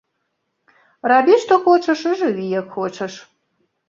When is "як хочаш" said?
2.59-3.13